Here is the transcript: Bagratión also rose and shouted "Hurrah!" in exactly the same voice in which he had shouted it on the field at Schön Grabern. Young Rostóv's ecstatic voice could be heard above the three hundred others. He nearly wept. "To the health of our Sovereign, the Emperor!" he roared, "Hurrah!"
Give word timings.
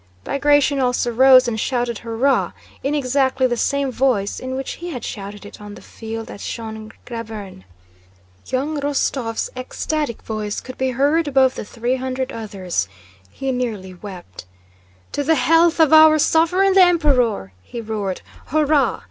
Bagratión 0.23 0.81
also 0.81 1.11
rose 1.11 1.47
and 1.47 1.59
shouted 1.59 1.99
"Hurrah!" 1.99 2.53
in 2.83 2.95
exactly 2.95 3.45
the 3.45 3.55
same 3.55 3.91
voice 3.91 4.39
in 4.39 4.55
which 4.55 4.71
he 4.71 4.89
had 4.89 5.05
shouted 5.05 5.45
it 5.45 5.61
on 5.61 5.75
the 5.75 5.81
field 5.83 6.31
at 6.31 6.39
Schön 6.39 6.91
Grabern. 7.05 7.65
Young 8.47 8.79
Rostóv's 8.81 9.51
ecstatic 9.55 10.23
voice 10.23 10.59
could 10.59 10.79
be 10.79 10.89
heard 10.89 11.27
above 11.27 11.53
the 11.53 11.63
three 11.63 11.97
hundred 11.97 12.31
others. 12.31 12.87
He 13.29 13.51
nearly 13.51 13.93
wept. 13.93 14.45
"To 15.11 15.23
the 15.23 15.35
health 15.35 15.79
of 15.79 15.93
our 15.93 16.17
Sovereign, 16.17 16.73
the 16.73 16.81
Emperor!" 16.81 17.53
he 17.61 17.79
roared, 17.79 18.21
"Hurrah!" 18.47 18.99